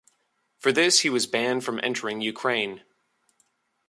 [0.57, 2.81] For this he was banned from entering Ukraine.